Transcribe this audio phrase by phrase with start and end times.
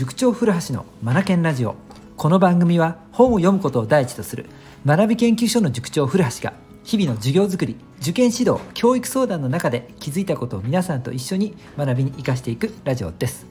[0.00, 1.76] 塾長古橋のマナケンラジオ。
[2.16, 4.46] この番組は本を読むことを第一とする
[4.86, 6.54] 学び研究所の塾長古橋が
[6.84, 13.44] 日々の授業づくり受験指導教育相談の中で気づいたことを皆さんと一緒に学びに生かしていくラジオです。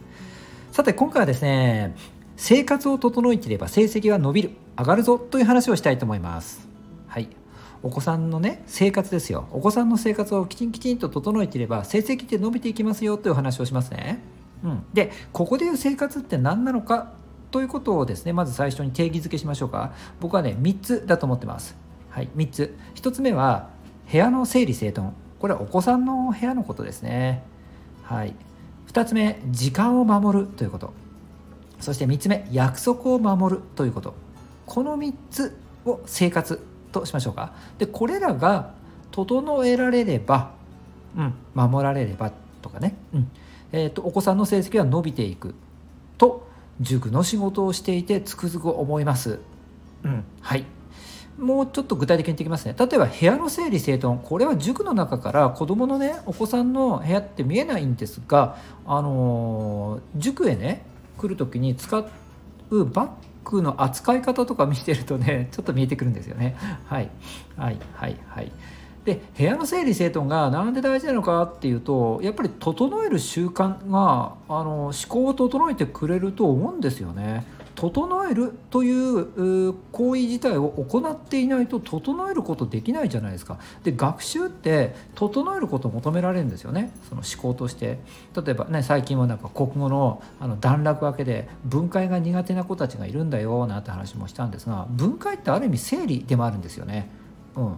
[0.72, 1.96] さて今回はですね
[2.36, 6.68] 生活を整えていれば成績は伸びる上がるぞという話をしたいと思います。
[7.06, 7.30] はい。
[7.84, 9.48] お子さんのね生活ですよ。
[9.52, 14.39] お子さんの生活をきちんきちんと整えていれば成績って伸びていきますよという話をしますね。
[14.64, 17.12] うん、でここでいう生活って何なのか
[17.52, 19.94] ということをですねまず最初に定義づけしましょうか。
[20.20, 21.76] 僕はね3つだと思ってます。
[22.10, 22.78] はい3つ。
[22.96, 23.70] 1つ目は
[24.12, 25.12] 部屋の整理整頓。
[25.40, 27.44] これはお子さんの部屋のことですね。
[28.04, 28.34] はい。
[28.92, 30.94] 2つ目時間を守るということ。
[31.80, 34.14] そして3つ目約束を守るということ。
[34.66, 37.54] この3つを生活としましょうか。
[37.78, 38.74] でこれらが
[39.12, 40.52] 整えられれば、
[41.18, 43.32] うん、守られればとかね、うん。
[43.72, 45.54] えーと、お子さんの成績は伸びていく
[46.18, 46.48] と
[46.82, 49.40] 塾の仕事をしていてつくづく思います。
[50.04, 50.66] うん、はい
[51.40, 52.76] もうちょっと具体的に言ってきますね。
[52.78, 60.84] 例えば部屋の整理整頓、これは塾の中から子供のね、お子さんの部屋って見えないんですが、あのー、塾へね、
[61.18, 63.10] 来る時に使うバッ
[63.46, 66.58] グの扱い方とか見てるとね、ちょっと見えてくるんですよね。
[66.86, 67.10] はい。
[67.56, 68.52] はい、はい、はい。
[69.06, 77.46] で部屋の整理整頓が何で大事なのかっていうとやっぱり整える習慣があの思考を整えてくれると思うんですよね。
[77.80, 83.58] 整えるという行為自体を行っていないと整えることできないじゃないですか。
[83.86, 88.00] で学習って整えることを求められるんですよねその思考として。
[88.36, 97.10] 例えばね最近はなんか国語のあの段落分けで分解が苦手な子たちがいるんだよなんて話もしたんですが分解ってある意味整理でもあるんですよね。
[97.56, 97.76] うん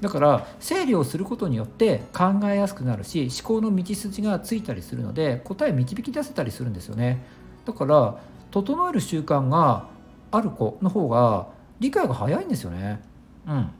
[0.00, 7.24] だから整理をすることによって考えやすくなるし思考の道筋がついたりするので答え導き出せたりするんですよね。
[7.64, 8.18] だから
[8.50, 9.88] 整える習慣が
[10.30, 11.48] ある子の方が
[11.80, 13.02] 理解が早いんですよね。
[13.46, 13.70] うん。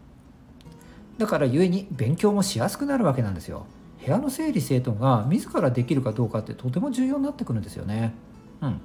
[1.19, 3.67] だから故に勉強もしやすくなるわけなんですよ。
[4.05, 8.15] 部屋の整理整頓が自らできるかどうかってとても重要になってくるんですよね。
[8.61, 8.81] うん。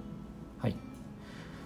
[0.59, 0.75] はい。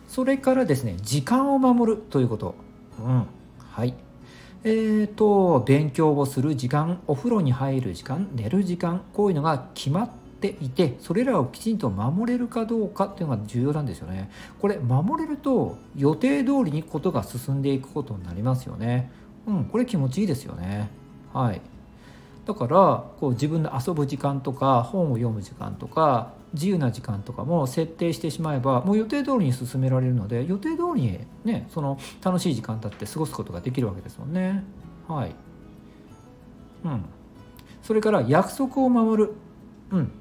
[0.08, 2.56] それからですね時間を守るということ。
[3.00, 3.26] うん。
[3.60, 3.94] はい。
[4.66, 10.10] えーと、勉強をする時間お風呂に入る時間寝る時間こういうのが決まっ
[10.40, 14.32] ていてそれらをきちんと守れるかどうかっていうのが重要なんですよね。
[14.62, 19.12] これ守れると予定通りにことが進んでいくことになりますよね。
[19.48, 20.90] うんこれ気持ちいいですよね。
[21.34, 21.62] はい。
[22.46, 34.64] だからこう自分の遊ぶ時間とか本を読む時間とか自由な時間とかも設定してしまえばもう予定通りに進められるので予定通りにねその楽しい時間だって過ごすことができるわけですもんね。
[35.08, 35.36] はい。
[36.86, 37.06] うん。
[37.82, 39.34] それから約束を守る。
[39.92, 40.12] うん。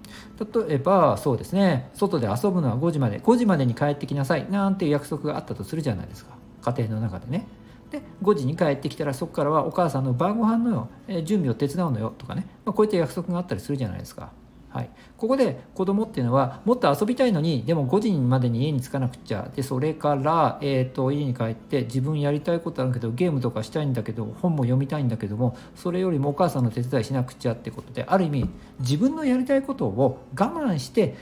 [0.67, 1.91] 例えばそうですね。
[1.95, 3.21] 外で遊ぶのは5時まで。
[3.21, 4.51] 5時までに帰ってきなさい。
[4.51, 6.37] なんて約束があったとするじゃないですか。
[6.63, 7.47] 家庭の中でね。
[7.93, 14.33] で5時に帰ってきたらそこからはお母さんの晩ご飯のよ、え準備を手伝うのよとかね、まあ、こういった約束があったりするじゃないですか。
[14.71, 19.51] はい、ここで子供っていうのはもっと遊びたいのにでも5時までに家に着かなくちゃ。
[19.55, 28.49] でそれから、えーと、家に帰って自分やりたいことあるけどゲームとかしたいんだけど本も読みたいんだけどもそれよりもお母さんの手伝いしなくちゃってことである意味
[28.81, 31.17] 自分のやりたいことを我慢して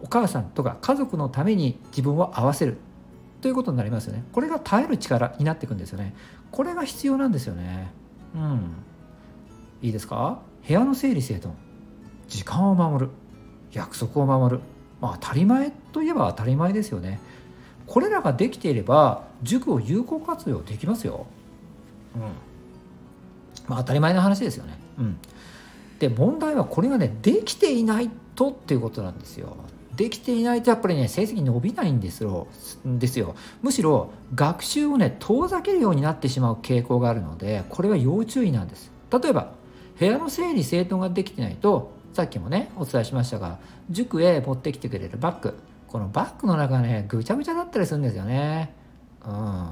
[0.00, 2.78] お母さんとか家族のために自分を合わせる。
[3.46, 4.24] ということになりますよね。
[4.32, 6.16] これが耐える力になっていくんですよね。
[6.50, 7.92] これが必要なんですよね。
[8.34, 8.72] うん。
[9.82, 10.40] いいですか？
[10.66, 11.54] 部屋の整理整頓。
[12.26, 13.10] 時間を守る。
[13.70, 14.62] 約束を守る。
[15.00, 17.20] まあ当たり前といえば当たり前ですよね。
[17.86, 21.26] これらができていれば塾を有効活用できますよ。
[22.16, 22.22] うん。
[23.68, 24.76] まあ当たり前の話ですよね。
[24.98, 25.18] うん。
[26.00, 29.56] で問題はこれがねできていないとっていうことなんですよ。
[29.96, 32.46] できていないとやっぱりね成績伸びないんですよ。
[32.84, 33.34] ですよ。
[33.62, 38.90] むしろ学習をね遠ざけるようになってしまう傾向があるのでこれは要注意なんです。
[39.10, 39.52] 例えば
[39.98, 43.58] 部屋の整理整頓ができてないとさっきもねお伝えしましたが
[43.90, 45.58] 塾へ持ってきてくれるバッグ。
[45.88, 48.74] このバッグの中ねぐちゃぐちゃだったりするんですよね。
[49.26, 49.68] うん。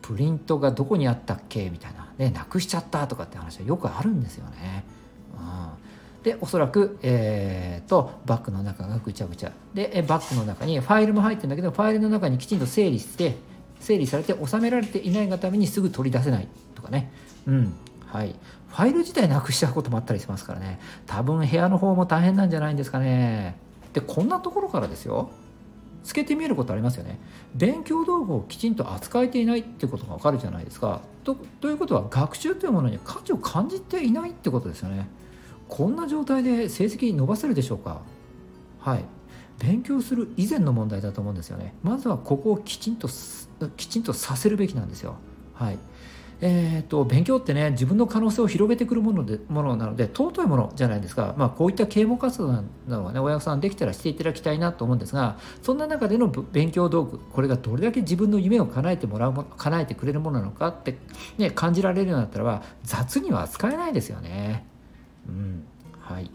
[0.00, 2.08] プリントがどこにあったっけみたいな。
[2.16, 4.84] ねなくしちゃったとかって話はよくあるんですよね。
[6.22, 9.52] でおそらく、えーと、バッグの中がぐちゃぐちゃ。
[9.74, 13.36] でバッグの中にファイルも入ってるんだけどファイルの中にきちんと整理して
[13.80, 16.48] 整理されて収められていないがためにすぐ取り出せない。
[16.74, 17.12] とかね。
[17.46, 17.72] うん。
[18.06, 18.34] はい。
[18.68, 20.80] ファイル自体なくしちゃうこともあったりしますからね。
[21.06, 23.56] 多分部屋の方も大変なんじゃないんですかね。
[23.92, 25.30] でこんなところからですよ。
[26.04, 27.18] つけてみることありますよね。
[27.54, 31.00] 勉強道具をきちんと扱えていないってことがわかるじゃないですか。
[31.24, 35.08] とということは学習というものに価値を感じていないってことですよね。
[35.68, 38.00] こんな状態で成績伸ばせるでしょうか？
[38.80, 39.04] はい。
[39.58, 41.74] 勉強する以前の問題だと思うんですよね。
[41.82, 43.08] まずはここをきちんと
[43.76, 45.16] きちんとさせるべきなんですよ。
[45.54, 45.78] はい。
[46.40, 60.96] えーと、勉強ってね自分の可能性を広げてくるものでものなので尊いものじゃないですか、まあ、こういった啓蒙活動などはね親御さんできたらしていただきたいなと思うんですがそんな中での勉強道具これがどれだけ自分の夢を叶えてもらうも叶えてくれるものなのかって、
[61.38, 64.64] ね、感じられるようになったらば雑には扱えないですよね。
[65.28, 65.64] うん。
[66.00, 66.30] はい、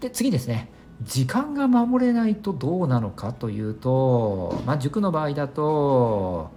[0.00, 0.68] で次ですね。
[1.02, 6.50] 時間が守れないとどうなのかというと、まあ、塾の場合だと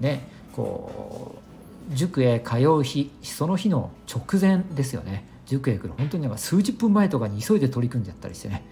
[0.00, 1.36] ねこ
[1.90, 5.24] う塾へ通う日その日の直前ですよね。
[5.46, 8.64] 塾へ来る本当になんか数十分前とかに急いで取り組んじゃったりしてね。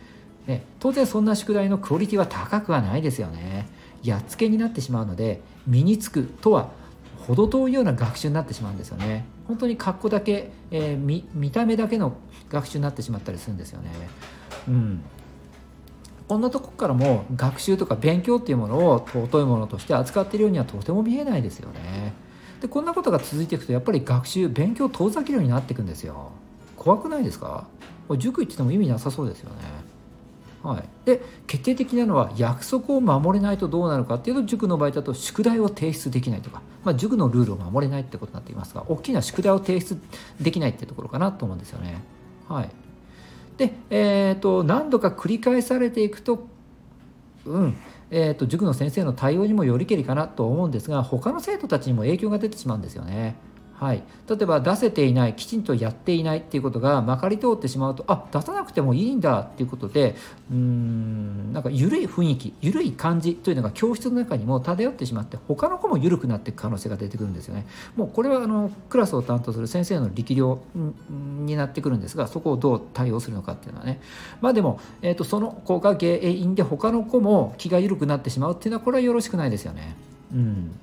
[0.46, 3.68] ね当然そんな宿題のクオリティは高くはないですよね。
[4.02, 6.70] やっつけになってしまうので身につくとは
[7.26, 9.24] 程遠いような学習になってしまうんですよね。
[9.46, 12.16] 本当に格好だけ、えー、見見た目だけの
[12.50, 13.90] 学習になってしまったりするんですよね。
[14.68, 15.00] うん。
[16.26, 22.14] こんなとこからも学習とか勉強っていうものを尊いものとして扱っているようにはとても見えないですよね。
[22.62, 26.32] でこんなことが続いていくとやっぱり学習勉強遠ざけるようになっていくんですよ。
[26.76, 27.66] 怖くないですか？
[28.08, 29.56] これ塾行ってても意味なさそうですよね。
[30.64, 40.00] はい、で決定的なのは約束を守れないとどうなるかっていうと塾の場合だと宿題を提出できないとか、まあ、塾のルールを守れないってことになっていますが大きな宿題を提出
[40.40, 42.02] できないってところかなと思うんですよね。
[42.48, 42.70] はい、
[43.58, 46.48] で、えーと何度か繰り返されていくと
[47.44, 47.76] うん
[48.10, 53.36] えーと、塾の先生の対応にもよりけりかなと思うんですが他の生徒たちにも影響が出てしまうんですよね。
[53.76, 60.14] はい、例えば出せていないきちんとやっていないっていうことがまかり通ってしまうとあ出さなくてもいいんだっていうことで
[60.50, 67.66] うんなんか緩い雰囲気緩い感じというのが教室の中にも漂ってしまって他の子も緩くなっていく可能性が出てくるんですよね。
[67.96, 70.58] もうこれはあのクラスを担当する先生の力量
[71.10, 74.00] になってくるんですがそこをどう対応するのかっていうのはね
[74.40, 79.96] まあでも、えーと、その子が原因で他の子も気が緩くなってしまうっていうのはこれはよろしくないですよね。
[80.32, 80.78] うん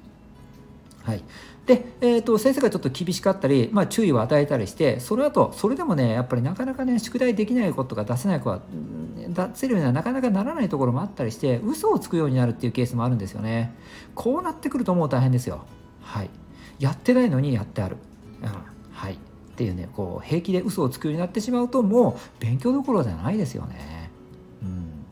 [1.04, 1.24] はい、
[1.72, 8.60] で、えーと、先生がちょっと厳しかったり、まあ、注意を与えたりしてその後それでもねやっぱりなかなかね宿題できないことが出せない子は
[9.30, 13.74] 出せるようにはなかなかならないところもあったりして嘘をつくようになるっていうケースもあるんですよね。
[14.16, 15.64] こうなってくるともう大変ですよ。
[16.02, 16.30] はい。
[16.80, 17.96] やってないのにやってある、
[18.42, 18.50] うん、
[18.92, 19.14] はい。
[19.14, 19.18] っ
[19.56, 24.10] ていうねこう平気で嘘をつくようになってしまうともう勉強どころじゃないですよね。
[24.62, 25.06] うん。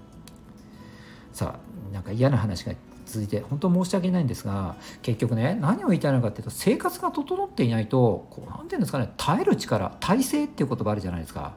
[1.31, 2.73] さあなんか嫌な話が
[3.09, 11.53] 続いて本当申し訳ないんですが結局ね何を言いたいのかっていうと生活が整っていないとこう何て言うんですかね耐える力耐性っていう言葉あるじゃないですか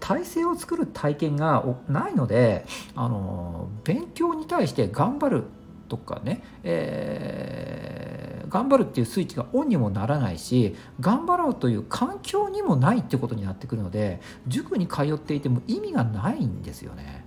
[0.00, 2.64] 体制を作る体験がないので
[2.94, 5.44] あの勉強に対して頑張る
[5.88, 17.23] とかね、えー、頑張るっていうスイッチがオンにもならないし頑張ろうという環境にもないってことになってくるので塾に通っていても意味がないんですよね。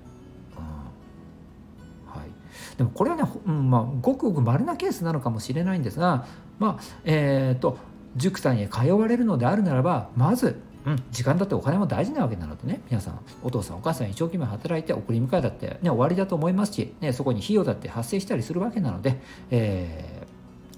[2.78, 6.28] でもこれはね、うんまあ、ごくごく稀なケースなのかもしれないんですが、
[6.60, 7.78] まあえーと、
[8.16, 19.20] 塾さんへ通われるのであるならばまずうん、時間だってお金も大事なわけなのでね皆さんお父さんお母さん一生懸命働いて送り迎えだって、ね、終わりだと思いますし、ね、そこに費用だって発生したりするわけなので、
[19.52, 20.26] え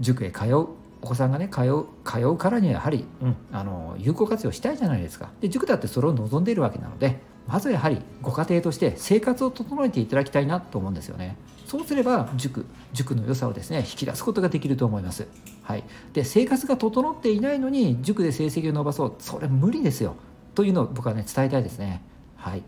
[0.00, 0.68] 塾へ通う
[1.00, 5.30] お子さんがね通う通うからにはやはり、うん、あの有効活用したいじゃないですか。
[5.40, 7.18] で塾だってそれを望んでいるわけなので
[7.48, 11.36] まずやはりご家庭として生活を整えていただきたいなと思うんですよね。
[11.66, 15.26] そうすれば塾塾の良さをですね引き出すことができると思います。
[15.62, 20.14] はい、で生活が整っていないのに塾で成績を伸ばそうそれ無理ですよ
[20.54, 22.02] というのを僕はね伝えたいですね。
[22.38, 22.62] はい。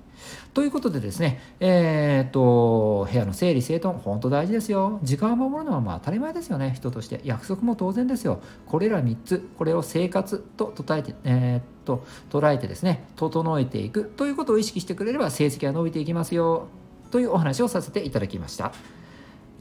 [0.52, 4.98] ということでですね、えー、っと、部屋の整理整頓、本当大事ですよ。
[5.04, 7.20] 時間を守るのはまあ当たり前ですよね、人として。
[7.24, 8.40] 約束も当然ですよ。
[8.66, 16.66] これら3つ、これを生活と捉えて、えー、っと、捉えてですね、整えていくということを意識してくれれば成績が伸びていきますよ。
[17.12, 18.72] というお話をさせていただきました。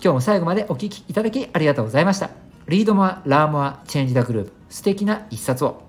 [0.01, 2.31] 今日も最後までお聴きいただきありがとうございました。
[2.67, 5.88] Read more、learn more、change the globe、素敵な一冊を。